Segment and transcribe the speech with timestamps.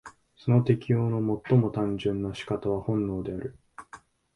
[0.35, 3.55] その適応の最も単純な仕方は本能である。